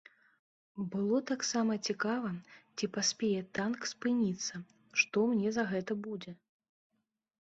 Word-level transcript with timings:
Было 0.93 1.17
таксама 1.31 1.73
цікава, 1.91 2.31
ці 2.77 2.89
паспее 2.97 3.41
танк 3.61 3.79
спыніцца, 3.93 4.55
што 5.03 5.17
мне 5.35 5.49
за 5.59 5.63
гэта 5.75 5.91
будзе? 6.09 6.31